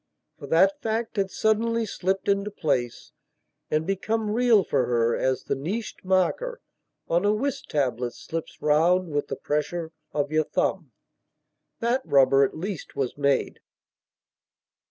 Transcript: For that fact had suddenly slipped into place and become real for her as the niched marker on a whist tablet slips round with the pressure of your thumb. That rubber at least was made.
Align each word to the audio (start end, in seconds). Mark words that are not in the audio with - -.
For 0.39 0.47
that 0.47 0.81
fact 0.81 1.17
had 1.17 1.29
suddenly 1.29 1.85
slipped 1.85 2.27
into 2.27 2.49
place 2.49 3.11
and 3.69 3.85
become 3.85 4.31
real 4.31 4.63
for 4.63 4.87
her 4.87 5.15
as 5.15 5.43
the 5.43 5.53
niched 5.53 6.03
marker 6.03 6.59
on 7.07 7.23
a 7.23 7.31
whist 7.31 7.69
tablet 7.69 8.15
slips 8.15 8.63
round 8.63 9.09
with 9.11 9.27
the 9.27 9.35
pressure 9.35 9.91
of 10.11 10.31
your 10.31 10.45
thumb. 10.45 10.91
That 11.81 12.01
rubber 12.03 12.43
at 12.43 12.57
least 12.57 12.95
was 12.95 13.15
made. 13.15 13.59